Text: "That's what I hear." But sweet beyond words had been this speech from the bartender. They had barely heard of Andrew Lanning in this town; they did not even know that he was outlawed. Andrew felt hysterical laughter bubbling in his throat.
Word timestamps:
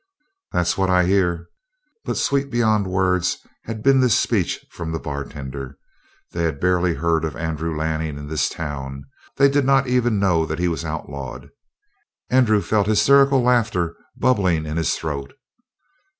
"That's 0.51 0.79
what 0.79 0.89
I 0.89 1.03
hear." 1.05 1.45
But 2.05 2.17
sweet 2.17 2.49
beyond 2.49 2.87
words 2.87 3.37
had 3.65 3.83
been 3.83 3.99
this 3.99 4.17
speech 4.17 4.65
from 4.71 4.91
the 4.91 4.97
bartender. 4.99 5.77
They 6.31 6.41
had 6.41 6.59
barely 6.59 6.95
heard 6.95 7.23
of 7.23 7.35
Andrew 7.35 7.77
Lanning 7.77 8.17
in 8.17 8.27
this 8.27 8.49
town; 8.49 9.03
they 9.37 9.47
did 9.47 9.63
not 9.63 9.85
even 9.85 10.17
know 10.17 10.43
that 10.47 10.57
he 10.57 10.67
was 10.67 10.83
outlawed. 10.83 11.49
Andrew 12.31 12.61
felt 12.61 12.87
hysterical 12.87 13.43
laughter 13.43 13.95
bubbling 14.17 14.65
in 14.65 14.75
his 14.75 14.95
throat. 14.95 15.33